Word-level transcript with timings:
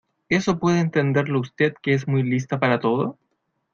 ¿eso 0.29 0.57
puede 0.57 0.79
entenderlo 0.79 1.39
usted 1.39 1.75
que 1.79 1.93
es 1.93 2.07
muy 2.07 2.23
lista 2.23 2.59
para 2.59 2.79
todo? 2.79 3.19